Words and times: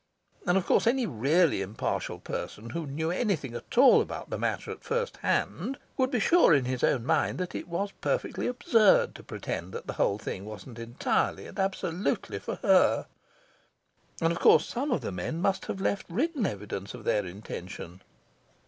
And 0.47 0.57
of 0.57 0.65
course 0.65 0.87
any 0.87 1.05
really 1.05 1.61
impartial 1.61 2.17
person 2.17 2.71
who 2.71 2.87
knew 2.87 3.11
anything 3.11 3.53
at 3.53 3.77
all 3.77 4.01
about 4.01 4.31
the 4.31 4.39
matter 4.39 4.71
at 4.71 4.81
first 4.83 5.17
hand 5.17 5.77
would 5.95 6.09
be 6.09 6.19
sure 6.19 6.55
in 6.55 6.65
his 6.65 6.83
own 6.83 7.05
mind 7.05 7.37
that 7.37 7.53
it 7.53 7.67
was 7.67 7.91
perfectly 8.01 8.47
absurd 8.47 9.13
to 9.13 9.21
pretend 9.23 9.73
that 9.73 9.85
the 9.85 9.93
whole 9.93 10.17
thing 10.17 10.43
wasn't 10.43 10.79
entirely 10.79 11.45
and 11.45 11.59
absolutely 11.59 12.39
for 12.39 12.55
her... 12.63 13.05
And 14.19 14.33
of 14.33 14.39
course 14.39 14.65
some 14.67 14.89
of 14.89 15.01
the 15.01 15.11
men 15.11 15.39
must 15.39 15.65
have 15.65 15.79
left 15.79 16.09
written 16.09 16.47
evidence 16.47 16.95
of 16.95 17.03
their 17.03 17.23
intention. 17.23 18.01